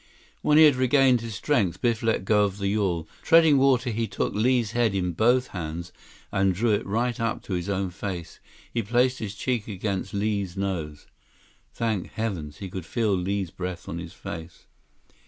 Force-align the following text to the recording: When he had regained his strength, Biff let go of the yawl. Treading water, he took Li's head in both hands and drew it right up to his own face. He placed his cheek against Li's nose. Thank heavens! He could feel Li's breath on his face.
When 0.41 0.57
he 0.57 0.63
had 0.63 0.77
regained 0.77 1.21
his 1.21 1.35
strength, 1.35 1.79
Biff 1.79 2.01
let 2.01 2.25
go 2.25 2.43
of 2.43 2.57
the 2.57 2.69
yawl. 2.69 3.07
Treading 3.21 3.59
water, 3.59 3.91
he 3.91 4.07
took 4.07 4.33
Li's 4.33 4.71
head 4.71 4.95
in 4.95 5.11
both 5.11 5.49
hands 5.49 5.91
and 6.31 6.55
drew 6.55 6.71
it 6.71 6.83
right 6.87 7.19
up 7.19 7.43
to 7.43 7.53
his 7.53 7.69
own 7.69 7.91
face. 7.91 8.39
He 8.73 8.81
placed 8.81 9.19
his 9.19 9.35
cheek 9.35 9.67
against 9.67 10.11
Li's 10.11 10.57
nose. 10.57 11.05
Thank 11.71 12.13
heavens! 12.13 12.57
He 12.57 12.67
could 12.67 12.83
feel 12.87 13.13
Li's 13.13 13.51
breath 13.51 13.87
on 13.87 13.99
his 13.99 14.13
face. 14.13 14.65